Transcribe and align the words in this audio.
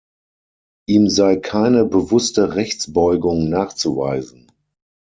Ihm 0.89 1.09
sei 1.11 1.35
keine 1.35 1.85
„Bewusste 1.85 2.55
Rechtsbeugung“ 2.55 3.49
nachzuweisen. 3.49 4.51